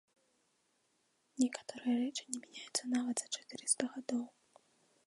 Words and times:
Некаторыя 1.41 1.95
рэчы 2.01 2.23
не 2.33 2.39
мяняюцца 2.47 2.83
нават 2.95 3.15
за 3.23 3.27
чатырыста 3.39 3.83
гадоў. 3.97 4.25